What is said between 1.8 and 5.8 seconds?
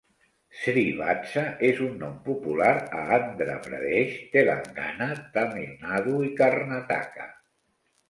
un nom popular a Andhra Pradesh, Telangana, Tamil